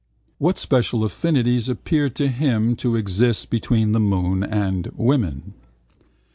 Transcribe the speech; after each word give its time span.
What 0.39 0.57
special 0.57 1.03
affinities 1.03 1.69
appeared 1.69 2.15
to 2.15 2.27
him 2.27 2.75
to 2.77 2.95
exist 2.95 3.51
between 3.51 3.91
the 3.91 3.99
moon 3.99 4.41
and 4.43 4.87
woman? 4.95 5.53